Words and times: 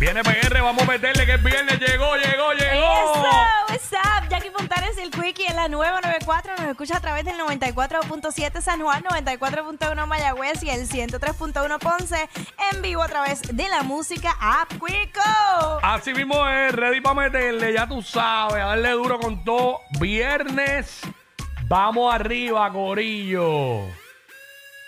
Viene 0.00 0.22
PR, 0.22 0.62
vamos 0.62 0.82
a 0.82 0.86
meterle 0.86 1.26
que 1.26 1.32
el 1.32 1.42
viernes 1.42 1.78
llegó, 1.78 2.16
llegó, 2.16 2.54
llegó. 2.54 2.72
Eso, 2.72 3.22
what's 3.68 3.92
up? 3.92 4.30
Jackie 4.30 4.48
Fontanes 4.48 4.96
y 4.96 5.02
el 5.02 5.10
Quickie 5.10 5.46
en 5.46 5.56
la 5.56 5.68
nueva 5.68 6.00
94 6.00 6.54
nos 6.56 6.68
escucha 6.68 6.96
a 6.96 7.00
través 7.00 7.26
del 7.26 7.36
94.7 7.36 8.62
San 8.62 8.80
Juan, 8.80 9.04
94.1 9.04 10.06
Mayagüez 10.06 10.62
y 10.62 10.70
el 10.70 10.88
103.1 10.88 11.78
Ponce 11.78 12.30
en 12.72 12.80
vivo 12.80 13.02
a 13.02 13.08
través 13.08 13.42
de 13.42 13.68
la 13.68 13.82
música 13.82 14.34
App 14.40 14.70
Quico. 14.70 15.80
Así 15.82 16.14
mismo 16.14 16.48
es, 16.48 16.72
ready 16.72 17.02
para 17.02 17.16
meterle, 17.16 17.74
ya 17.74 17.86
tú 17.86 18.00
sabes, 18.00 18.56
a 18.56 18.68
darle 18.68 18.92
duro 18.92 19.20
con 19.20 19.44
todo. 19.44 19.80
Viernes, 20.00 21.02
vamos 21.68 22.14
arriba, 22.14 22.72
Corillo. 22.72 23.84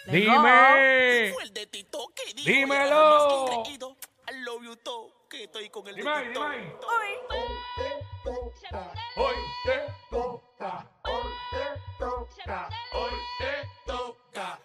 Let's. 0.07 0.13
Dime. 0.13 1.33
Fue 1.35 1.45
el 1.45 1.53
de 1.53 1.67
Tito 1.67 1.99
que 2.15 2.33
dijo 2.33 2.49
Dímelo. 2.49 3.63
I 4.33 4.45
love 4.45 4.65
you 4.65 4.77
todo, 4.77 5.13
que 5.29 5.45
estoy 5.45 5.69
con 5.69 5.87
el 5.89 5.97
Dime 5.97 6.11
dime. 6.23 6.29
Tito. 6.29 6.41
Hoy 9.17 9.35
te 9.67 9.95
toca, 10.11 10.89
hoy 11.05 11.33
te 11.51 11.81
toca, 11.99 12.69
hoy 12.95 13.11
te 13.39 13.69
toca, 13.85 14.59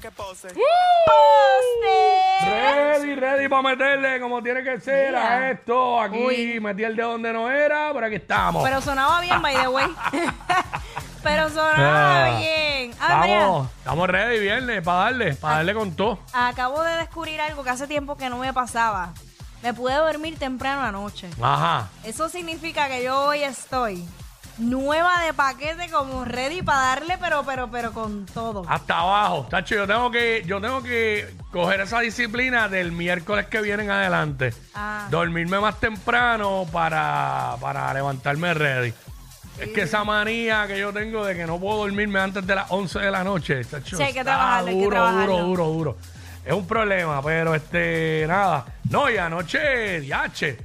Que 0.00 0.10
pose. 0.12 0.48
Ready, 2.44 3.14
ready 3.16 3.48
para 3.48 3.62
meterle 3.62 4.20
como 4.20 4.42
tiene 4.42 4.62
que 4.62 4.80
ser 4.80 5.14
a 5.16 5.50
esto. 5.50 6.00
Aquí 6.00 6.18
Uy. 6.18 6.60
metí 6.60 6.84
el 6.84 6.94
de 6.96 7.02
donde 7.02 7.32
no 7.32 7.50
era, 7.50 7.90
pero 7.92 8.06
aquí 8.06 8.14
estamos. 8.16 8.62
Pero 8.62 8.80
sonaba 8.80 9.20
bien, 9.20 9.40
by 9.42 9.56
the 9.56 9.68
way. 9.68 9.86
Pero 11.22 11.48
sonaba 11.48 12.26
Ah. 12.26 12.38
bien. 12.38 12.92
Ah, 13.00 13.20
mira, 13.24 13.38
Estamos, 13.40 13.68
estamos 13.78 14.08
ready 14.08 14.38
viernes 14.38 14.82
para 14.82 14.98
darle, 14.98 15.34
para 15.34 15.56
darle 15.56 15.74
con 15.74 15.92
todo. 15.96 16.20
acabo 16.32 16.80
de 16.82 16.94
descubrir 16.96 17.40
algo 17.40 17.64
que 17.64 17.70
hace 17.70 17.88
tiempo 17.88 18.16
que 18.16 18.30
no 18.30 18.38
me 18.38 18.52
pasaba. 18.52 19.12
Me 19.62 19.74
pude 19.74 19.94
dormir 19.94 20.38
temprano 20.38 20.82
anoche. 20.82 21.28
Ajá. 21.42 21.88
Eso 22.04 22.28
significa 22.28 22.86
que 22.88 23.02
yo 23.02 23.20
hoy 23.20 23.42
estoy 23.42 24.08
nueva 24.58 25.22
de 25.24 25.32
paquete 25.32 25.88
como 25.90 26.24
ready 26.24 26.62
para 26.62 26.80
darle, 26.80 27.16
pero, 27.18 27.44
pero, 27.44 27.70
pero 27.70 27.92
con 27.92 28.26
todo. 28.26 28.64
Hasta 28.68 28.98
abajo. 28.98 29.46
Tacho, 29.50 29.74
yo 29.74 29.86
tengo 29.86 30.10
que, 30.10 30.42
yo 30.46 30.60
tengo 30.60 30.82
que 30.82 31.34
coger 31.52 31.80
esa 31.80 32.00
disciplina 32.00 32.68
del 32.68 32.92
miércoles 32.92 33.46
que 33.46 33.60
viene 33.60 33.84
en 33.84 33.90
adelante. 33.90 34.52
Ah. 34.74 35.06
Dormirme 35.10 35.60
más 35.60 35.78
temprano 35.80 36.66
para, 36.72 37.56
para 37.60 37.92
levantarme 37.94 38.54
ready. 38.54 38.92
Es 39.60 39.70
que 39.70 39.82
esa 39.82 40.04
manía 40.04 40.66
que 40.68 40.78
yo 40.78 40.92
tengo 40.92 41.24
de 41.24 41.34
que 41.34 41.44
no 41.44 41.58
puedo 41.58 41.78
dormirme 41.78 42.20
antes 42.20 42.46
de 42.46 42.54
las 42.54 42.70
11 42.70 43.00
de 43.00 43.10
la 43.10 43.24
noche, 43.24 43.64
tacho, 43.64 43.96
Sí, 43.96 44.02
hay 44.02 44.12
que 44.12 44.20
está 44.20 44.32
trabajarlo, 44.36 44.68
hay 44.68 44.76
que 44.76 44.84
duro, 44.84 44.96
trabajarlo. 44.96 45.32
duro, 45.38 45.46
duro, 45.46 45.64
duro. 45.66 45.96
Es 46.44 46.52
un 46.52 46.66
problema, 46.66 47.20
pero 47.22 47.54
este, 47.56 48.24
nada. 48.28 48.64
No, 48.88 49.10
y 49.10 49.16
anoche, 49.18 50.00
diache, 50.00 50.58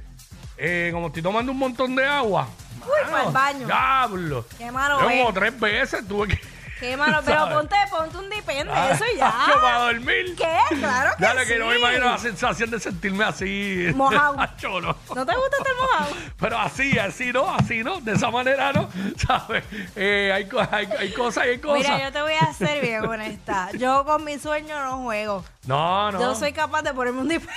eh, 0.56 0.90
como 0.92 1.08
estoy 1.08 1.22
tomando 1.22 1.50
un 1.50 1.58
montón 1.58 1.96
de 1.96 2.04
agua. 2.06 2.46
Uy, 2.86 3.10
pa'l 3.10 3.32
baño. 3.32 3.66
Diablo. 3.66 4.46
Qué 4.58 4.70
malo 4.70 5.00
Yo 5.00 5.10
es. 5.10 5.16
como 5.20 5.32
tres 5.34 5.60
veces 5.60 6.06
tuve 6.08 6.28
que... 6.28 6.54
Qué 6.80 6.96
malo, 6.96 7.22
pero 7.24 7.38
¿sabes? 7.42 7.54
ponte, 7.54 7.76
ponte 7.88 8.16
un 8.18 8.28
depende, 8.28 8.70
Ah, 8.74 8.90
eso 8.92 9.04
ya. 9.16 9.30
tacho, 9.46 9.60
para 9.60 9.78
dormir. 9.78 10.34
¿Qué? 10.36 10.58
Claro 10.80 11.10
que 11.16 11.22
Dale, 11.24 11.46
que 11.46 11.52
sí. 11.54 11.58
no 11.58 11.66
me 11.68 11.78
imagino 11.78 12.04
la 12.10 12.18
sensación 12.18 12.70
de 12.70 12.80
sentirme 12.80 13.24
así. 13.24 13.86
Mojado. 13.94 14.34
No. 14.64 14.80
¿No 14.80 15.24
te 15.26 15.34
gusta 15.36 15.56
estar 15.58 15.74
mojado? 15.80 16.16
Pero 16.38 16.58
así, 16.58 16.98
así 16.98 17.32
no, 17.32 17.54
así 17.54 17.82
no, 17.84 18.00
de 18.00 18.12
esa 18.12 18.30
manera 18.30 18.72
no, 18.72 18.88
¿sabes? 19.26 19.64
Eh, 19.94 20.32
hay, 20.34 20.48
co- 20.48 20.66
hay, 20.70 20.88
hay 20.98 21.12
cosas 21.12 21.46
y 21.46 21.50
hay 21.50 21.58
cosas. 21.58 21.78
Mira, 21.78 22.02
yo 22.04 22.12
te 22.12 22.20
voy 22.22 22.34
a 22.34 22.52
ser 22.52 22.80
bien 22.82 23.04
honesta. 23.06 23.68
Yo 23.78 24.04
con 24.04 24.24
mi 24.24 24.38
sueño 24.38 24.82
no 24.84 24.98
juego. 25.04 25.44
No, 25.66 26.10
no. 26.12 26.20
Yo 26.20 26.34
soy 26.34 26.52
capaz 26.52 26.82
de 26.82 26.92
ponerme 26.92 27.20
un 27.20 27.28
depende. 27.28 27.54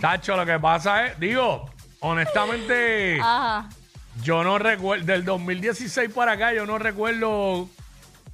Tacho, 0.00 0.36
lo 0.36 0.44
que 0.44 0.58
pasa 0.58 1.06
es, 1.06 1.20
digo, 1.20 1.70
honestamente, 2.00 3.18
Ajá. 3.20 3.68
Yo 4.22 4.42
no 4.44 4.58
recuerdo, 4.58 5.04
del 5.06 5.24
2016 5.24 6.10
para 6.12 6.32
acá, 6.32 6.52
yo 6.52 6.66
no 6.66 6.78
recuerdo 6.78 7.68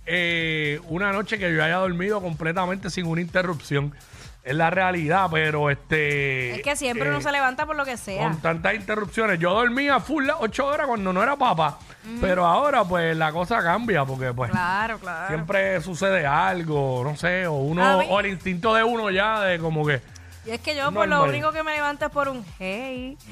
eh, 0.07 0.81
una 0.89 1.13
noche 1.13 1.39
que 1.39 1.53
yo 1.55 1.63
haya 1.65 1.77
dormido 1.77 2.21
completamente 2.21 2.91
sin 2.91 3.07
una 3.07 3.21
interrupción. 3.21 3.95
Es 4.43 4.55
la 4.55 4.69
realidad, 4.69 5.29
pero 5.33 5.71
este. 5.71 6.57
Es 6.57 6.63
que 6.63 6.77
siempre 6.77 7.09
eh, 7.09 7.11
uno 7.13 7.23
se 7.23 7.33
levanta 7.33 7.65
por 7.65 7.77
lo 7.77 7.85
que 7.87 7.97
sea. 7.97 8.25
con 8.25 8.43
tantas 8.43 8.75
interrupciones. 8.75 9.39
Yo 9.39 9.55
dormía 9.55 10.01
full 10.01 10.27
las 10.27 10.37
ocho 10.39 10.67
horas 10.67 10.87
cuando 10.87 11.15
no 11.15 11.23
era 11.23 11.35
papá. 11.37 11.79
Pero 12.21 12.45
ahora, 12.45 12.85
pues, 12.85 13.17
la 13.17 13.33
cosa 13.33 13.63
cambia 13.63 14.05
porque, 14.05 14.35
pues, 14.35 14.51
Claro, 14.51 14.99
claro. 14.99 15.29
siempre 15.29 15.81
sucede 15.81 16.27
algo, 16.27 17.01
no 17.03 17.17
sé, 17.17 17.47
o 17.47 17.55
uno, 17.55 18.01
o 18.01 18.21
el 18.21 18.27
instinto 18.27 18.75
de 18.75 18.85
uno 18.85 19.11
ya 19.11 19.41
de 19.41 19.59
como 19.59 19.87
que. 19.87 20.03
Y 20.47 20.51
es 20.51 20.61
que 20.61 20.77
yo 20.77 20.93
por 20.93 21.09
lo 21.09 21.17
Normal. 21.17 21.31
único 21.31 21.53
que 21.53 21.63
me 21.63 21.73
levanto 21.75 22.05
es 22.07 22.11
por 22.13 22.29
un 22.29 22.45
hey. 22.59 23.17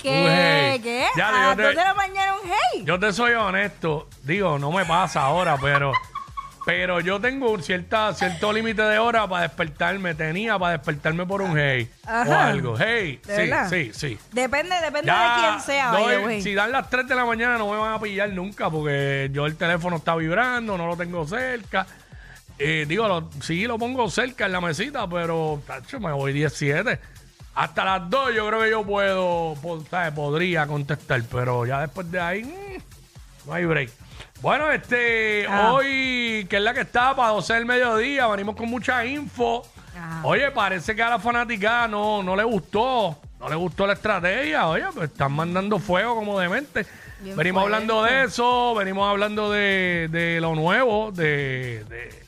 ¿Qué? 0.00 0.26
Hey. 0.72 0.80
¿Qué? 0.82 1.06
Ya, 1.16 1.28
¿A 1.28 1.32
yo 1.32 1.38
las 1.48 1.56
te- 1.56 1.62
2 1.62 1.70
de 1.76 1.84
la 1.84 1.94
mañana 1.94 2.34
un 2.34 2.40
hey? 2.50 2.82
Yo 2.84 2.98
te 2.98 3.12
soy 3.12 3.32
honesto, 3.32 4.08
digo, 4.24 4.58
no 4.58 4.70
me 4.72 4.84
pasa 4.84 5.22
ahora, 5.22 5.56
pero. 5.60 5.92
Pero 6.64 7.00
yo 7.00 7.20
tengo 7.20 7.50
un 7.50 7.60
cierta, 7.60 8.14
cierto 8.14 8.52
límite 8.52 8.82
de 8.82 8.96
hora 9.00 9.26
para 9.26 9.42
despertarme. 9.42 10.14
Tenía 10.14 10.56
para 10.60 10.74
despertarme 10.78 11.26
por 11.26 11.42
un 11.42 11.58
hey 11.58 11.90
o 12.06 12.08
Ajá. 12.08 12.46
algo. 12.46 12.76
Hey, 12.78 13.20
¿De 13.26 13.34
sí, 13.34 13.42
verdad? 13.50 13.68
sí, 13.68 13.90
sí. 13.92 14.16
Depende, 14.30 14.76
depende 14.80 15.10
de 15.10 15.18
quién 15.40 15.60
sea, 15.60 15.90
the 15.90 16.14
eh, 16.14 16.18
way. 16.24 16.40
si 16.40 16.54
dan 16.54 16.70
las 16.70 16.88
3 16.88 17.08
de 17.08 17.16
la 17.16 17.24
mañana 17.24 17.58
no 17.58 17.68
me 17.68 17.78
van 17.78 17.94
a 17.94 17.98
pillar 18.00 18.28
nunca 18.30 18.70
porque 18.70 19.28
yo 19.32 19.46
el 19.46 19.56
teléfono 19.56 19.96
está 19.96 20.14
vibrando, 20.14 20.78
no 20.78 20.86
lo 20.86 20.96
tengo 20.96 21.26
cerca. 21.26 21.84
Eh, 22.64 22.84
digo, 22.86 23.08
lo- 23.08 23.28
sí 23.40 23.66
lo 23.66 23.78
pongo 23.78 24.08
cerca 24.10 24.46
en 24.46 24.52
la 24.52 24.60
mesita, 24.60 25.08
pero 25.08 25.60
tacho, 25.66 25.98
me 26.00 26.12
voy 26.12 26.32
17. 26.32 26.98
hasta 27.54 27.84
las 27.84 28.08
2 28.08 28.34
yo 28.34 28.46
creo 28.48 28.60
que 28.62 28.70
yo 28.70 28.82
puedo, 28.84 29.54
podría 30.14 30.66
contestar, 30.66 31.22
pero 31.30 31.66
ya 31.66 31.80
después 31.82 32.10
de 32.10 32.18
ahí 32.20 32.44
mm, 32.44 33.46
no 33.46 33.52
hay 33.52 33.64
break. 33.66 33.90
Bueno, 34.40 34.70
este, 34.72 35.46
Ah. 35.48 35.72
hoy, 35.72 36.46
que 36.48 36.56
es 36.56 36.62
la 36.62 36.72
que 36.74 36.80
está 36.80 37.14
para 37.14 37.28
12 37.30 37.52
del 37.54 37.66
mediodía, 37.66 38.26
venimos 38.28 38.56
con 38.56 38.68
mucha 38.70 39.04
info. 39.04 39.62
Ah. 39.96 40.22
Oye, 40.24 40.50
parece 40.50 40.96
que 40.96 41.02
a 41.02 41.10
la 41.10 41.18
fanática 41.18 41.86
no, 41.88 42.22
no 42.22 42.34
le 42.34 42.42
gustó, 42.44 43.18
no 43.38 43.48
le 43.48 43.54
gustó 43.54 43.86
la 43.86 43.92
estrategia. 43.92 44.66
Oye, 44.68 44.84
pues 44.94 45.10
están 45.10 45.32
mandando 45.32 45.78
fuego 45.78 46.14
como 46.14 46.38
demente. 46.40 46.86
Bien 47.20 47.36
venimos 47.36 47.62
fuerte. 47.62 47.76
hablando 47.76 48.02
de 48.02 48.24
eso, 48.24 48.74
venimos 48.74 49.08
hablando 49.08 49.50
de, 49.52 50.08
de 50.10 50.40
lo 50.40 50.54
nuevo, 50.56 51.12
de, 51.12 51.84
de, 51.88 52.21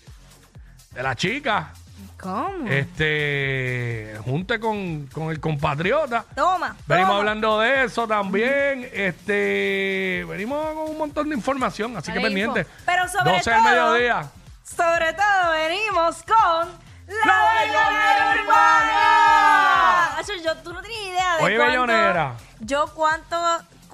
de 0.94 1.02
la 1.02 1.14
chica. 1.14 1.72
¿Cómo? 2.20 2.66
Este, 2.68 4.18
junte 4.24 4.58
con, 4.58 5.06
con 5.08 5.30
el 5.30 5.40
compatriota. 5.40 6.24
Toma. 6.34 6.74
Venimos 6.86 7.10
toma. 7.10 7.18
hablando 7.20 7.60
de 7.60 7.84
eso 7.84 8.06
también. 8.08 8.88
Este, 8.92 10.24
venimos 10.28 10.64
con 10.74 10.90
un 10.90 10.98
montón 10.98 11.28
de 11.28 11.34
información, 11.34 11.94
así 11.96 12.10
que 12.12 12.18
info. 12.18 12.28
pendiente. 12.28 12.66
Pero 12.86 13.08
sobre 13.08 13.32
12 13.36 13.50
del 13.50 13.58
todo- 13.60 13.70
mediodía. 13.70 14.30
Sobre 14.64 15.12
todo 15.12 15.52
venimos 15.52 16.22
con 16.22 16.68
la, 17.06 17.26
La 17.26 17.60
Bellonera 17.60 18.36
Urbana. 18.42 20.22
Yo, 20.42 20.56
tú 20.58 20.72
no 20.72 20.80
tienes 20.82 20.98
idea 21.08 21.36
de 21.36 21.44
Oye, 21.44 21.56
cuánto... 21.56 21.72
Bellonera. 21.72 22.32
Yo 22.60 22.86
cuánto 22.94 23.36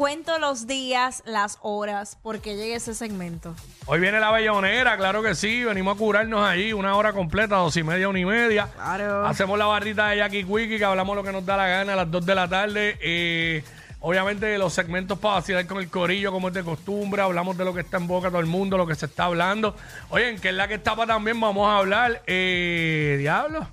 cuento 0.01 0.39
los 0.39 0.67
días, 0.67 1.23
las 1.27 1.59
horas, 1.61 2.17
porque 2.23 2.57
llegue 2.57 2.77
ese 2.77 2.95
segmento. 2.95 3.55
Hoy 3.85 4.01
viene 4.01 4.19
la 4.19 4.31
bellonera, 4.31 4.97
claro 4.97 5.23
que 5.23 5.35
sí. 5.35 5.63
Venimos 5.63 5.95
a 5.95 5.99
curarnos 5.99 6.43
allí 6.43 6.73
una 6.73 6.97
hora 6.97 7.13
completa, 7.13 7.57
dos 7.57 7.77
y 7.77 7.83
media, 7.83 8.09
una 8.09 8.19
y 8.19 8.25
media. 8.25 8.71
Claro. 8.75 9.27
Hacemos 9.27 9.59
la 9.59 9.67
barrita 9.67 10.09
de 10.09 10.17
Jackie 10.17 10.45
Quickie, 10.45 10.79
que 10.79 10.87
hablamos 10.87 11.15
lo 11.15 11.23
que 11.23 11.33
nos 11.33 11.45
da 11.45 11.59
la 11.59 11.69
gana 11.69 11.93
a 11.93 11.97
las 11.97 12.11
2 12.11 12.25
de 12.25 12.35
la 12.35 12.49
tarde. 12.49 12.97
Eh, 13.03 13.63
obviamente 14.01 14.57
los 14.57 14.73
segmentos 14.73 15.19
para 15.19 15.35
vacilar 15.35 15.67
con 15.67 15.77
el 15.77 15.91
corillo, 15.91 16.33
como 16.33 16.49
es 16.49 16.55
de 16.55 16.65
costumbre. 16.65 17.21
Hablamos 17.21 17.59
de 17.59 17.67
lo 17.67 17.75
que 17.75 17.81
está 17.81 17.99
en 17.99 18.07
boca 18.07 18.31
todo 18.31 18.41
el 18.41 18.47
mundo, 18.47 18.79
lo 18.79 18.87
que 18.87 18.95
se 18.95 19.05
está 19.05 19.27
hablando. 19.27 19.77
Oye, 20.09 20.31
en 20.31 20.41
que 20.41 20.49
es 20.49 20.55
la 20.55 20.67
que 20.67 20.77
está 20.77 20.97
para 20.97 21.13
también 21.13 21.39
vamos 21.39 21.69
a 21.69 21.77
hablar. 21.77 22.23
Eh, 22.27 23.17
diablo. 23.19 23.67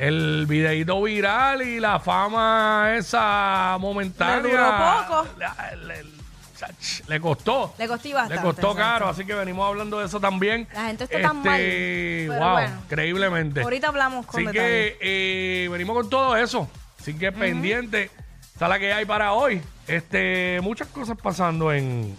El 0.00 0.46
videíto 0.46 1.02
viral 1.02 1.60
y 1.60 1.78
la 1.78 2.00
fama 2.00 2.94
esa 2.96 3.76
momentánea. 3.78 4.42
Le 4.42 4.50
duró 4.50 4.64
poco. 5.06 5.28
Le, 5.38 5.86
le- 6.04 6.10
chach, 6.56 7.00
le 7.06 7.20
costó. 7.20 7.74
Le 7.76 7.86
costó 7.86 8.08
bastante. 8.14 8.34
Le 8.36 8.40
costó 8.40 8.74
caro, 8.74 9.08
así 9.08 9.26
que 9.26 9.34
venimos 9.34 9.68
hablando 9.68 9.98
de 9.98 10.06
eso 10.06 10.18
también. 10.18 10.66
La 10.72 10.86
gente 10.86 11.04
está 11.04 11.20
tan 11.20 11.42
mal, 11.42 11.60
pero 11.60 12.34
wow, 12.34 12.52
bueno. 12.52 12.76
increíblemente. 12.86 13.60
Ahorita 13.60 13.88
hablamos 13.88 14.24
con 14.24 14.36
Así 14.40 14.46
detalle. 14.46 14.96
que 14.98 15.64
eh, 15.64 15.68
venimos 15.68 15.94
con 15.96 16.08
todo 16.08 16.34
eso. 16.34 16.66
Así 16.98 17.12
que 17.12 17.30
pendiente. 17.30 18.10
Está 18.54 18.68
la 18.68 18.78
que 18.78 18.94
hay 18.94 19.04
para 19.04 19.34
hoy. 19.34 19.60
Este, 19.86 20.60
muchas 20.62 20.88
cosas 20.88 21.18
pasando 21.22 21.72
en, 21.74 22.16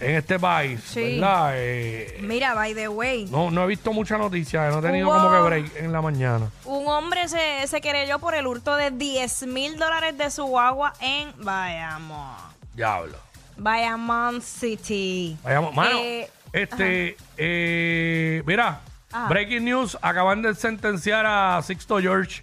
en 0.00 0.16
este 0.16 0.38
país. 0.38 0.80
Sí. 0.84 1.18
¿Verdad? 1.18 1.52
Eh, 1.54 2.18
Mira, 2.20 2.54
by 2.54 2.74
the 2.74 2.88
way, 2.88 3.26
no, 3.30 3.50
no 3.50 3.64
he 3.64 3.66
visto 3.66 3.92
mucha 3.92 4.18
noticia, 4.18 4.68
no 4.70 4.78
he 4.78 4.82
tenido 4.82 5.08
Hubo- 5.08 5.14
como 5.16 5.30
que 5.32 5.40
break 5.40 5.76
en 5.76 5.92
la 5.92 6.02
mañana. 6.02 6.50
un 6.64 6.86
hombre 6.88 7.28
se, 7.28 7.66
se 7.66 7.80
querelló 7.80 8.18
por 8.18 8.34
el 8.34 8.46
hurto 8.46 8.76
de 8.76 8.90
10 8.90 9.46
mil 9.46 9.78
dólares 9.78 10.16
de 10.18 10.30
su 10.30 10.58
agua 10.58 10.92
en 11.00 11.32
Bayamón. 11.42 12.36
Diablo. 12.74 13.16
Bayamón 13.56 14.42
City. 14.42 15.36
Vayamos, 15.42 15.74
mano. 15.74 15.98
Eh, 15.98 16.30
este, 16.52 17.16
eh, 17.38 18.42
mira, 18.46 18.80
Ajá. 19.10 19.28
breaking 19.28 19.64
news, 19.64 19.96
acaban 20.02 20.42
de 20.42 20.54
sentenciar 20.54 21.24
a 21.26 21.62
Sixto 21.62 21.98
George 22.00 22.42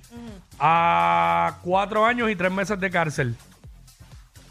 a 0.59 1.57
cuatro 1.63 2.05
años 2.05 2.29
y 2.31 2.35
tres 2.35 2.51
meses 2.51 2.79
de 2.79 2.89
cárcel. 2.89 3.35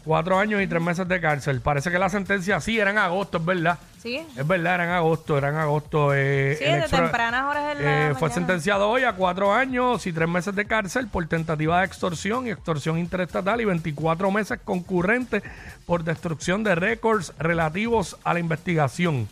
Cuatro 0.05 0.37
años 0.37 0.61
y 0.61 0.67
tres 0.67 0.81
meses 0.81 1.07
de 1.07 1.21
cárcel. 1.21 1.61
Parece 1.61 1.89
que 1.89 1.97
la 1.97 2.09
sentencia 2.09 2.59
sí 2.59 2.77
era 2.77 2.91
en 2.91 2.97
agosto, 2.97 3.37
es 3.37 3.45
verdad. 3.45 3.79
¿Sí? 4.01 4.21
Es 4.35 4.45
verdad, 4.45 4.75
era 4.75 4.83
en 4.83 4.89
agosto, 4.89 5.37
era 5.37 5.47
en 5.47 5.55
agosto. 5.55 6.11
eh, 6.13 6.57
Sí, 6.59 6.65
el 6.65 6.81
de 6.81 6.87
tempranas 6.89 7.45
horas 7.49 7.77
de 7.77 7.83
la 7.83 7.89
eh, 7.91 8.07
fue 8.09 8.13
mañana. 8.27 8.33
sentenciado 8.33 8.89
hoy 8.89 9.03
a 9.05 9.13
cuatro 9.13 9.53
años 9.53 10.05
y 10.05 10.11
tres 10.11 10.27
meses 10.27 10.53
de 10.55 10.65
cárcel 10.65 11.07
por 11.07 11.25
tentativa 11.27 11.79
de 11.79 11.85
extorsión 11.85 12.47
y 12.47 12.51
extorsión 12.51 12.97
interestatal 12.99 13.61
y 13.61 13.65
24 13.65 14.29
meses 14.29 14.59
concurrentes 14.65 15.41
por 15.85 16.03
destrucción 16.03 16.65
de 16.65 16.75
récords 16.75 17.31
relativos 17.39 18.17
a 18.25 18.33
la 18.33 18.39
investigación. 18.41 19.29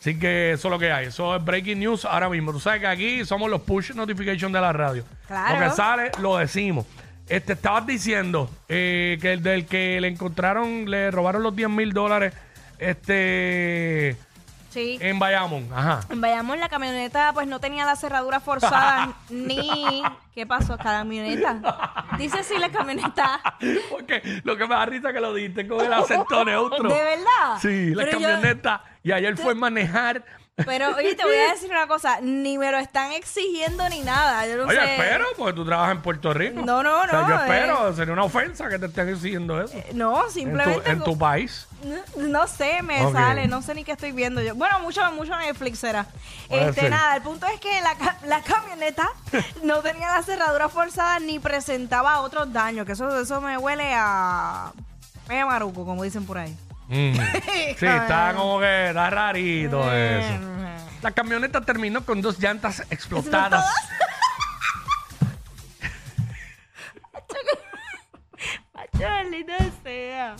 Así 0.00 0.18
que 0.18 0.52
eso 0.52 0.66
es 0.68 0.72
lo 0.72 0.78
que 0.80 0.90
hay. 0.90 1.06
Eso 1.06 1.36
es 1.36 1.44
breaking 1.44 1.78
news 1.78 2.04
ahora 2.04 2.28
mismo. 2.28 2.50
Tú 2.52 2.58
sabes 2.58 2.80
que 2.80 2.86
aquí 2.88 3.24
somos 3.24 3.48
los 3.48 3.60
push 3.60 3.92
notification 3.92 4.50
de 4.50 4.60
la 4.60 4.72
radio. 4.72 5.04
Claro. 5.28 5.60
Lo 5.60 5.64
que 5.68 5.76
sale, 5.76 6.10
lo 6.20 6.36
decimos. 6.38 6.84
Este, 7.30 7.52
estabas 7.54 7.86
diciendo 7.86 8.50
eh, 8.68 9.16
que 9.22 9.32
el 9.32 9.42
del 9.42 9.64
que 9.64 10.00
le 10.00 10.08
encontraron, 10.08 10.90
le 10.90 11.10
robaron 11.10 11.42
los 11.42 11.54
10 11.56 11.68
mil 11.70 11.92
dólares 11.92 12.34
este, 12.78 14.16
Sí. 14.70 14.98
en 15.00 15.18
Bayamón. 15.18 15.68
Ajá. 15.74 16.00
En 16.10 16.20
Bayamón 16.20 16.60
la 16.60 16.68
camioneta 16.68 17.32
pues 17.32 17.46
no 17.48 17.58
tenía 17.60 17.84
la 17.86 17.96
cerradura 17.96 18.40
forzada 18.40 19.14
ni... 19.30 20.02
¿Qué 20.34 20.46
pasó? 20.46 20.78
Camioneta. 20.78 21.60
Dice 22.18 22.42
sí 22.44 22.54
la 22.58 22.70
camioneta. 22.70 23.40
Porque 23.90 24.22
lo 24.44 24.56
que 24.56 24.66
me 24.66 24.74
da 24.74 24.86
risa 24.86 25.08
es 25.08 25.14
que 25.14 25.20
lo 25.20 25.34
dijiste 25.34 25.66
con 25.66 25.84
el 25.84 25.92
acento 25.92 26.44
neutro. 26.44 26.88
¿De 26.88 26.94
verdad? 27.02 27.58
Sí, 27.60 27.94
la 27.94 28.04
Pero 28.04 28.18
yo- 28.18 28.26
camioneta. 28.28 28.84
Y 29.02 29.12
ayer 29.12 29.36
fue 29.36 29.54
manejar. 29.54 30.24
Pero 30.66 30.96
oye, 30.96 31.14
te 31.14 31.24
voy 31.24 31.36
a 31.36 31.52
decir 31.52 31.70
una 31.70 31.86
cosa, 31.86 32.20
ni 32.20 32.58
me 32.58 32.70
lo 32.70 32.78
están 32.78 33.12
exigiendo 33.12 33.88
ni 33.88 34.00
nada. 34.00 34.46
Yo 34.46 34.56
no 34.56 34.64
Oye, 34.66 34.78
sé. 34.80 34.94
espero, 34.94 35.24
porque 35.36 35.52
tú 35.54 35.64
trabajas 35.64 35.96
en 35.96 36.02
Puerto 36.02 36.32
Rico. 36.34 36.62
No, 36.62 36.82
no, 36.82 37.00
O 37.02 37.06
sea, 37.08 37.20
no, 37.22 37.28
yo 37.28 37.34
eh. 37.34 37.38
espero, 37.42 37.94
sería 37.94 38.12
una 38.12 38.24
ofensa 38.24 38.68
que 38.68 38.78
te 38.78 38.86
estén 38.86 39.08
exigiendo 39.08 39.62
eso. 39.62 39.74
No, 39.94 40.18
en, 40.20 40.26
tu, 40.26 40.30
simplemente. 40.32 40.90
en 40.90 41.02
tu 41.02 41.16
país. 41.18 41.66
No, 42.16 42.28
no 42.28 42.46
sé, 42.46 42.82
me 42.82 43.10
sale, 43.12 43.48
no 43.48 43.62
sé 43.62 43.74
ni 43.74 43.84
qué 43.84 43.92
estoy 43.92 44.12
viendo 44.12 44.42
yo. 44.42 44.54
Bueno, 44.54 44.80
mucho, 44.80 45.00
mucho 45.12 45.34
Netflix 45.36 45.78
será. 45.78 46.06
Puede 46.48 46.68
Este, 46.68 46.82
ser. 46.82 46.90
nada, 46.90 47.16
el 47.16 47.22
punto 47.22 47.46
es 47.46 47.58
que 47.60 47.80
la, 47.80 47.94
ca- 47.94 48.18
la 48.26 48.42
camioneta 48.42 49.08
no 49.62 49.78
tenía 49.80 50.08
la 50.14 50.22
cerradura 50.22 50.68
forzada 50.68 51.18
ni 51.20 51.38
presentaba 51.38 52.20
otros 52.20 52.52
daños, 52.52 52.84
que 52.84 52.92
eso, 52.92 53.20
eso 53.20 53.40
me 53.40 53.56
huele 53.56 53.92
a 53.94 54.72
medio 55.28 55.46
maruco, 55.46 55.84
como 55.86 56.02
dicen 56.02 56.26
por 56.26 56.36
ahí. 56.38 56.54
Mm. 56.90 57.14
Sí, 57.78 57.86
está 57.86 58.34
como 58.36 58.60
que 58.60 58.88
está 58.88 59.08
rarito 59.08 59.80
eso. 59.90 60.40
La 61.00 61.12
camioneta 61.12 61.62
terminó 61.62 62.04
con 62.04 62.20
dos 62.20 62.38
llantas 62.38 62.84
explotadas. 62.90 63.64
Maldita 69.20 69.56
sea. 69.82 70.36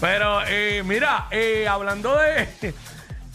Pero 0.00 0.40
eh, 0.46 0.82
mira, 0.84 1.28
eh, 1.30 1.66
hablando 1.68 2.16
de. 2.16 2.74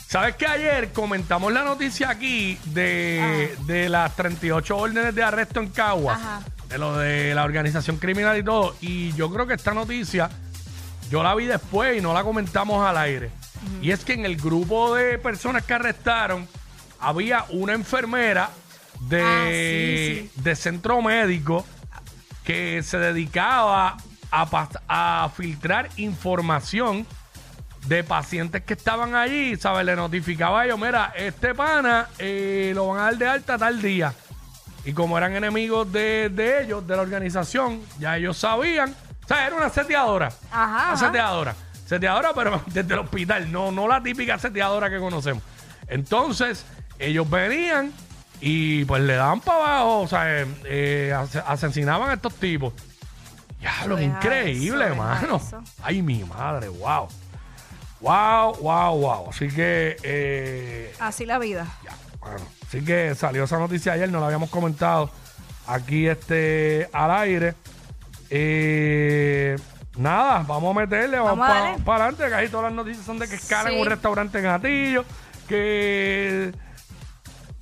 ¿Sabes 0.07 0.35
que 0.35 0.45
ayer 0.47 0.91
comentamos 0.93 1.51
la 1.51 1.63
noticia 1.63 2.09
aquí 2.09 2.59
de, 2.65 3.55
de 3.65 3.89
las 3.89 4.15
38 4.15 4.77
órdenes 4.77 5.15
de 5.15 5.23
arresto 5.23 5.59
en 5.59 5.69
Caguas? 5.69 6.19
Ajá. 6.19 6.41
De 6.69 6.77
lo 6.77 6.97
de 6.97 7.35
la 7.35 7.43
organización 7.43 7.97
criminal 7.97 8.37
y 8.37 8.43
todo. 8.43 8.75
Y 8.81 9.13
yo 9.13 9.31
creo 9.31 9.45
que 9.47 9.53
esta 9.53 9.73
noticia 9.73 10.29
yo 11.09 11.23
la 11.23 11.35
vi 11.35 11.45
después 11.45 11.97
y 11.97 12.01
no 12.01 12.13
la 12.13 12.23
comentamos 12.23 12.85
al 12.85 12.97
aire. 12.97 13.29
Y 13.81 13.91
es 13.91 14.03
que 14.05 14.13
en 14.13 14.25
el 14.25 14.37
grupo 14.37 14.95
de 14.95 15.17
personas 15.17 15.63
que 15.63 15.73
arrestaron 15.73 16.47
había 16.99 17.45
una 17.49 17.73
enfermera 17.73 18.49
de, 19.01 19.21
Ah, 19.21 19.45
sí, 19.47 20.31
de 20.41 20.55
centro 20.55 21.01
médico 21.01 21.65
que 22.43 22.83
se 22.83 22.97
dedicaba 22.97 23.97
a, 24.31 24.69
a 24.87 25.29
filtrar 25.35 25.89
información 25.97 27.05
de 27.87 28.03
pacientes 28.03 28.63
que 28.63 28.73
estaban 28.73 29.15
allí, 29.15 29.55
¿sabes? 29.57 29.85
Le 29.85 29.95
notificaba 29.95 30.61
a 30.61 30.65
ellos, 30.65 30.79
mira, 30.79 31.13
este 31.15 31.53
pana 31.53 32.07
eh, 32.17 32.71
lo 32.73 32.87
van 32.87 32.99
a 32.99 33.03
dar 33.03 33.17
de 33.17 33.27
alta 33.27 33.57
tal 33.57 33.81
día. 33.81 34.13
Y 34.85 34.93
como 34.93 35.17
eran 35.17 35.35
enemigos 35.35 35.91
de, 35.91 36.29
de 36.29 36.63
ellos, 36.63 36.85
de 36.85 36.95
la 36.95 37.01
organización, 37.01 37.81
ya 37.99 38.17
ellos 38.17 38.37
sabían. 38.37 38.95
O 39.25 39.27
sea, 39.27 39.47
era 39.47 39.55
una 39.55 39.69
seteadora. 39.69 40.27
Ajá, 40.51 40.67
Una 40.69 40.93
ajá. 40.93 40.97
seteadora. 40.97 41.55
Seteadora, 41.85 42.31
pero 42.33 42.61
desde 42.67 42.93
el 42.93 42.99
hospital, 43.01 43.51
no, 43.51 43.71
no 43.71 43.87
la 43.87 44.01
típica 44.01 44.39
seteadora 44.39 44.89
que 44.89 44.99
conocemos. 44.99 45.43
Entonces, 45.87 46.65
ellos 46.99 47.29
venían 47.29 47.91
y 48.41 48.85
pues 48.85 49.01
le 49.03 49.15
daban 49.15 49.39
para 49.41 49.57
abajo, 49.79 50.01
o 50.01 50.07
sea, 50.07 50.41
eh, 50.41 50.47
eh, 50.65 51.13
ase- 51.15 51.43
asesinaban 51.45 52.09
a 52.09 52.13
estos 52.13 52.33
tipos. 52.35 52.73
Ya, 53.61 53.85
lo 53.87 53.95
Deja 53.95 54.07
increíble, 54.17 54.67
eso, 54.67 54.77
deja 54.77 54.87
hermano. 55.19 55.35
eso. 55.37 55.63
Ay, 55.83 56.01
mi 56.01 56.23
madre, 56.23 56.69
wow. 56.69 57.07
Wow, 58.01 58.55
wow, 58.61 58.97
wow. 58.99 59.29
Así 59.29 59.47
que, 59.47 59.97
eh, 60.03 60.93
Así 60.99 61.25
la 61.25 61.39
vida. 61.39 61.65
ya. 61.83 61.91
Así 62.67 62.83
que 62.83 63.13
salió 63.15 63.43
esa 63.45 63.57
noticia 63.57 63.93
ayer, 63.93 64.11
no 64.11 64.19
la 64.19 64.25
habíamos 64.27 64.49
comentado 64.49 65.09
aquí 65.67 66.07
este 66.07 66.89
al 66.91 67.11
aire. 67.11 67.53
Eh, 68.29 69.55
nada, 69.97 70.43
vamos 70.47 70.75
a 70.75 70.79
meterle, 70.81 71.17
vamos, 71.19 71.37
Vamos 71.39 71.45
a 71.45 71.83
para 71.83 71.99
darle. 72.05 72.13
adelante, 72.15 72.27
que 72.27 72.33
ahí 72.35 72.49
todas 72.49 72.65
las 72.65 72.73
noticias 72.73 73.05
son 73.05 73.19
de 73.19 73.27
que 73.27 73.35
escalan 73.35 73.73
Sí. 73.73 73.79
un 73.79 73.85
restaurante 73.87 74.37
en 74.39 74.43
Gatillo, 74.43 75.05
que 75.47 76.51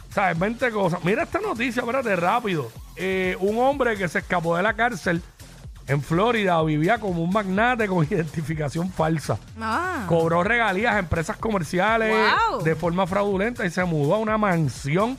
¿Sabes? 0.10 0.38
20 0.38 0.70
cosas. 0.72 1.03
Mira 1.03 1.24
esta 1.24 1.39
noticia, 1.41 1.79
espérate, 1.79 2.15
rápido. 2.15 2.72
Eh, 2.96 3.36
un 3.39 3.58
hombre 3.58 3.98
que 3.98 4.08
se 4.08 4.20
escapó 4.20 4.55
de 4.55 4.62
la 4.62 4.75
cárcel 4.75 5.24
en 5.88 6.03
Florida 6.03 6.62
vivía 6.62 7.00
como 7.00 7.24
un 7.24 7.32
magnate 7.32 7.88
con 7.88 8.05
identificación 8.10 8.91
falsa. 8.91 9.39
Ah. 9.60 10.05
Cobró 10.08 10.43
regalías 10.43 10.93
a 10.93 11.00
empresas 11.00 11.38
comerciales 11.38 12.15
Wow. 12.51 12.62
de 12.63 12.75
forma 12.75 13.08
fraudulenta 13.08 13.65
y 13.65 13.72
se 13.72 13.84
mudó 13.86 14.13
a 14.13 14.20
una 14.20 14.38
mansión 14.38 15.17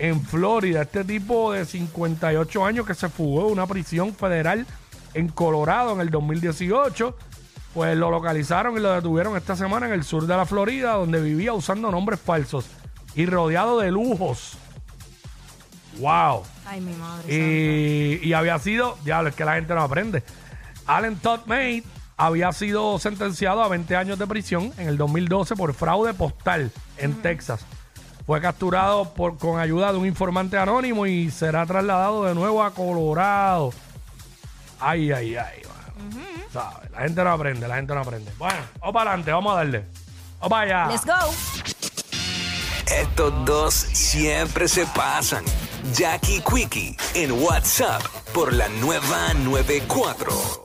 en 0.00 0.20
Florida. 0.22 0.82
Este 0.82 1.04
tipo 1.04 1.52
de 1.52 1.64
58 1.64 2.64
años 2.64 2.86
que 2.86 2.94
se 2.94 3.08
fugó 3.08 3.46
de 3.46 3.52
una 3.52 3.66
prisión 3.66 4.14
federal 4.14 4.66
en 5.12 5.28
Colorado 5.28 5.92
en 5.92 6.00
el 6.00 6.10
2018, 6.10 7.16
pues 7.74 7.96
lo 7.96 8.10
localizaron 8.10 8.76
y 8.76 8.80
lo 8.80 8.92
detuvieron 8.92 9.36
esta 9.36 9.54
semana 9.56 9.86
en 9.86 9.92
el 9.92 10.02
sur 10.02 10.26
de 10.26 10.36
la 10.36 10.46
Florida, 10.46 10.94
donde 10.94 11.20
vivía 11.20 11.52
usando 11.52 11.90
nombres 11.90 12.18
falsos 12.18 12.66
y 13.14 13.26
rodeado 13.26 13.78
de 13.78 13.90
lujos. 13.90 14.56
¡Wow! 15.98 16.44
Ay, 16.64 16.80
mi 16.80 16.94
madre. 16.94 17.34
Y, 18.22 18.26
y 18.26 18.32
había 18.32 18.58
sido, 18.58 18.96
diablo, 19.04 19.28
es 19.28 19.34
que 19.34 19.44
la 19.44 19.56
gente 19.56 19.74
no 19.74 19.82
aprende. 19.82 20.22
Allen 20.86 21.16
Todd 21.16 21.40
May 21.44 21.84
había 22.16 22.52
sido 22.52 22.98
sentenciado 22.98 23.62
a 23.62 23.68
20 23.68 23.96
años 23.96 24.18
de 24.18 24.26
prisión 24.26 24.72
en 24.78 24.88
el 24.88 24.96
2012 24.96 25.56
por 25.56 25.74
fraude 25.74 26.14
postal 26.14 26.70
en 26.96 27.14
Texas. 27.20 27.66
Fue 28.30 28.40
capturado 28.40 29.12
por, 29.12 29.38
con 29.38 29.58
ayuda 29.58 29.90
de 29.90 29.98
un 29.98 30.06
informante 30.06 30.56
anónimo 30.56 31.04
y 31.04 31.32
será 31.32 31.66
trasladado 31.66 32.26
de 32.26 32.32
nuevo 32.36 32.62
a 32.62 32.72
Colorado. 32.72 33.72
Ay, 34.78 35.10
ay, 35.10 35.34
ay. 35.34 35.62
mano. 35.64 36.24
¿Sabes? 36.52 36.92
La 36.92 37.00
gente 37.00 37.24
no 37.24 37.32
aprende, 37.32 37.66
la 37.66 37.74
gente 37.74 37.92
no 37.92 38.00
aprende. 38.02 38.32
Bueno, 38.38 38.60
vamos 38.78 38.94
para 38.94 39.10
adelante, 39.10 39.32
vamos 39.32 39.52
a 39.52 39.56
darle. 39.56 39.84
Vamos 40.38 40.48
para 40.48 40.84
allá. 40.84 40.92
Let's 40.92 41.04
go. 41.04 41.34
Estos 42.86 43.44
dos 43.44 43.74
siempre 43.74 44.68
se 44.68 44.86
pasan. 44.86 45.44
Jackie 45.92 46.40
Quickie 46.40 46.96
en 47.14 47.32
WhatsApp 47.32 48.00
por 48.32 48.52
la 48.52 48.68
nueva 48.68 49.34
94. 49.34 50.59